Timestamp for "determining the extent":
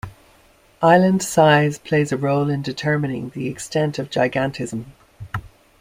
2.63-3.99